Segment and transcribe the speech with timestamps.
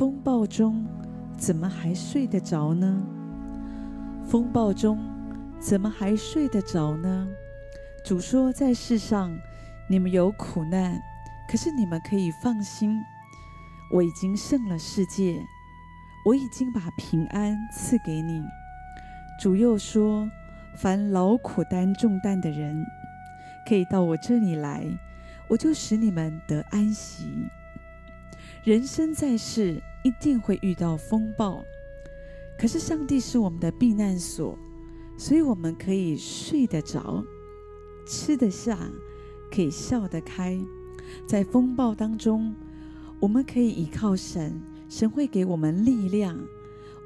[0.00, 0.82] 风暴中，
[1.36, 3.02] 怎么还睡得着呢？
[4.24, 4.98] 风暴中，
[5.58, 7.28] 怎么还睡得着呢？
[8.02, 9.30] 主说，在世上
[9.90, 10.98] 你们有苦难，
[11.46, 12.98] 可是你们可以放心，
[13.92, 15.38] 我已经胜了世界，
[16.24, 18.42] 我已经把平安赐给你。
[19.38, 20.26] 主又说，
[20.78, 22.74] 凡劳苦担重担的人，
[23.68, 24.82] 可以到我这里来，
[25.46, 27.50] 我就使你们得安息。
[28.64, 31.62] 人生在世，一定会遇到风暴，
[32.58, 34.58] 可是上帝是我们的避难所，
[35.18, 37.24] 所以我们可以睡得着，
[38.06, 38.78] 吃得下，
[39.50, 40.58] 可以笑得开。
[41.26, 42.54] 在风暴当中，
[43.18, 46.38] 我们可以依靠神，神会给我们力量，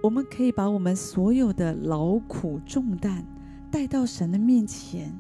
[0.03, 3.27] 我们可以把我们所有的劳苦重担
[3.71, 5.19] 带到神的面前。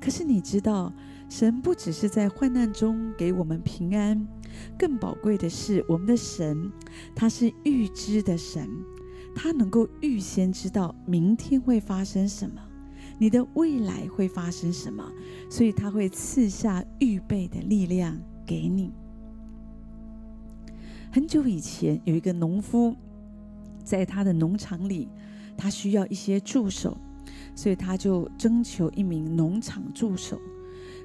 [0.00, 0.92] 可是你知道，
[1.28, 4.26] 神不只是在患难中给我们平安。
[4.78, 6.70] 更宝贵的是，我们的神，
[7.14, 8.68] 他是预知的神，
[9.34, 12.60] 他能够预先知道明天会发生什么，
[13.18, 15.10] 你的未来会发生什么，
[15.50, 18.92] 所以他会赐下预备的力量给你。
[21.12, 22.96] 很久以前，有一个农夫，
[23.84, 25.08] 在他的农场里，
[25.56, 26.96] 他需要一些助手，
[27.54, 30.40] 所以他就征求一名农场助手。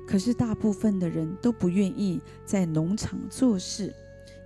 [0.07, 3.93] 可是大部分的人都不愿意在农场做事，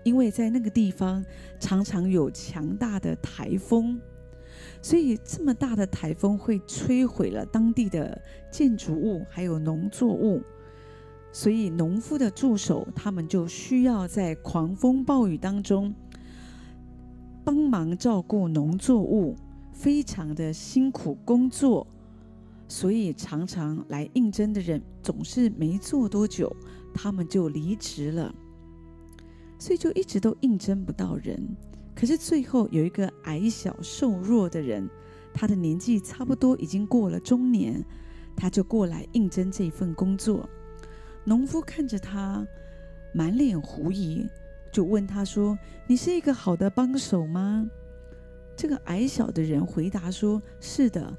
[0.04, 1.24] 因为在那个地方
[1.60, 4.02] 常常有强大的台风，
[4.82, 10.42] 所以这么大的台风会摧毁了当地的建筑物还有农作物，
[11.32, 15.94] 所以农夫的助手他们就需要在狂风暴雨当中
[17.44, 19.36] 帮忙照顾农作物，
[19.72, 21.86] 非常的辛苦工作。
[22.72, 26.56] 所以常常来应征的人总是没做多久，
[26.94, 28.34] 他们就离职了。
[29.60, 31.38] 所以就一直都应征不到人。
[31.94, 34.90] 可是最后有一个矮小瘦弱的人，
[35.34, 37.84] 他的年纪差不多已经过了中年，
[38.38, 40.50] 他就过来应征这份工作。
[41.26, 42.48] 农夫看着他，
[43.14, 44.26] 满脸狐疑，
[44.72, 47.70] 就问他说：“你是一个好的帮手吗？”
[48.56, 51.14] 这个矮小的人回答说：“是的。”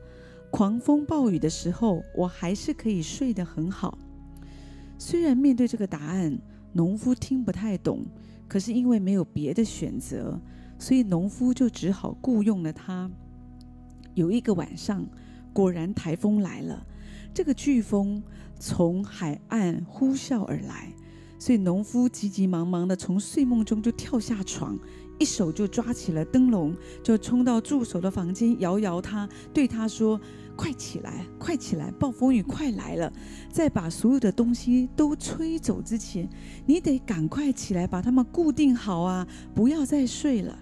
[0.53, 3.97] 狂风暴雨的时候，我还是可以睡得很好。
[4.99, 6.39] 虽然面对这个答案，
[6.75, 8.05] 农夫听不太懂，
[8.47, 10.39] 可是因为没有别的选择，
[10.79, 13.11] 所以农夫就只好雇佣了他。
[14.13, 15.07] 有一个晚上，
[15.55, 16.87] 果然台风来了，
[17.33, 18.23] 这个飓风
[18.59, 20.93] 从海岸呼啸而来，
[21.43, 24.79] 所以农夫急急忙忙地从睡梦中就跳下床。
[25.19, 26.73] 一手就抓起了灯笼，
[27.03, 30.21] 就冲到助手的房间，摇摇他，对他说
[30.57, 31.91] ：“快起来，快起来！
[31.99, 33.13] 暴风雨快来了，
[33.51, 36.29] 在把所有的东西都吹走之前，
[36.65, 39.27] 你得赶快起来，把它们固定好啊！
[39.53, 40.57] 不要再睡了。”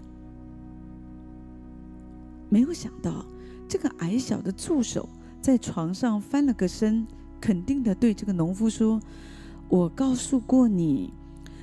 [2.48, 3.26] 没有想到，
[3.68, 5.06] 这个矮小的助手
[5.42, 7.06] 在床上翻了个身，
[7.38, 9.00] 肯定地对这个农夫说
[9.70, 11.14] ：“我告诉过你。”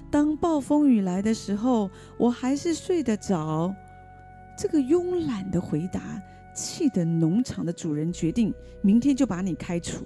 [0.09, 3.75] 当暴风雨来的时候，我还是睡得着。
[4.57, 6.01] 这个慵懒的回答，
[6.55, 10.05] 气得农场的主人决定明天就把你开除。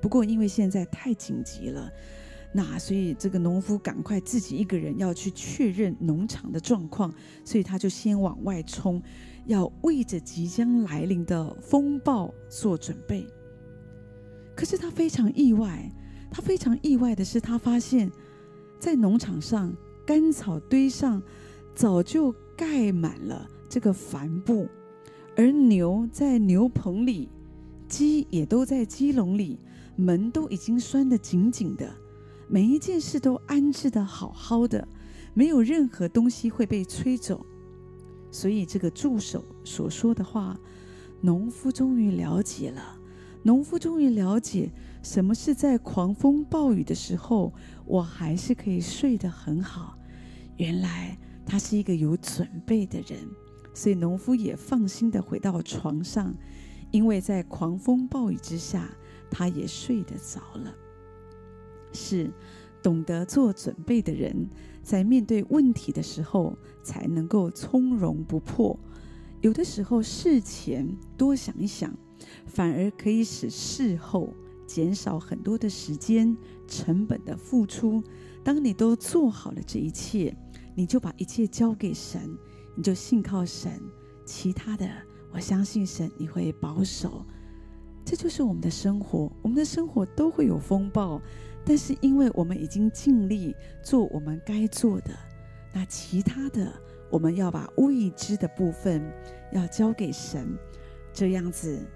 [0.00, 1.90] 不过因为现在太紧急了，
[2.52, 9.00] 那所以这个农夫赶快自己一个人要去确认农场的状况，所以他就先往外冲，
[9.46, 13.24] 要为着即将来临的风暴做准备。
[14.56, 15.90] 可是他非常意外，
[16.30, 18.10] 他非常意外的是，他发现。
[18.80, 19.74] 在农场上，
[20.06, 21.20] 干草堆上
[21.74, 24.68] 早就盖满了这个帆布，
[25.34, 27.28] 而牛在牛棚里，
[27.88, 29.58] 鸡也都在鸡笼里，
[29.96, 31.92] 门都已经拴得紧紧的，
[32.46, 34.86] 每一件事都安置得好好的，
[35.34, 37.44] 没有任何东西会被吹走。
[38.30, 40.56] 所以，这个助手所说的话，
[41.20, 42.97] 农夫终于了解了。
[43.44, 44.70] 农夫终于了解
[45.02, 47.52] 什么是在狂风暴雨的时候，
[47.86, 49.96] 我还是可以睡得很好。
[50.56, 51.16] 原来
[51.46, 53.18] 他是一个有准备的人，
[53.72, 56.34] 所以农夫也放心地回到床上，
[56.90, 58.90] 因为在狂风暴雨之下，
[59.30, 60.74] 他也睡得着了。
[61.92, 62.30] 是
[62.82, 64.48] 懂得做准备的人，
[64.82, 68.78] 在面对问题的时候才能够从容不迫。
[69.40, 70.86] 有的时候事前
[71.16, 71.96] 多想一想。
[72.46, 74.32] 反而可以使事后
[74.66, 76.36] 减少很多的时间
[76.66, 78.02] 成本的付出。
[78.44, 80.34] 当你都做好了这一切，
[80.74, 82.20] 你就把一切交给神，
[82.74, 83.72] 你就信靠神。
[84.24, 84.86] 其他的，
[85.32, 87.24] 我相信神你会保守。
[88.04, 91.20] 这就是我们的生活，我们的生活都会有风暴，
[91.64, 95.10] 但是因为我们已经尽力做我们该做的，
[95.74, 96.72] 那其他的
[97.10, 99.02] 我们要把未知的部分
[99.52, 100.56] 要交给神，
[101.12, 101.86] 这样子，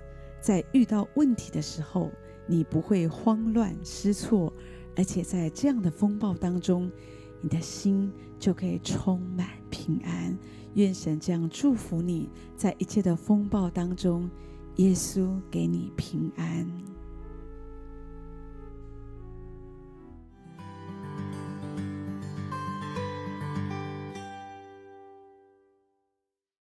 [0.42, 2.10] 在遇到问题的时候，
[2.48, 4.52] 你不会慌乱失措，
[4.96, 6.90] 而且在这样的风暴当中，
[7.40, 10.36] 你的心就可以充满平安。
[10.74, 14.28] 愿神这样祝福你，在一切的风暴当中，
[14.76, 16.91] 耶稣给你平安。